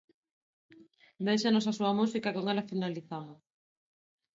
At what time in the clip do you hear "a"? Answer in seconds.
1.67-1.75